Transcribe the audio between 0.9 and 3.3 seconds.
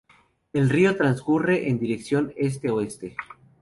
transcurre en dirección Este-Oeste.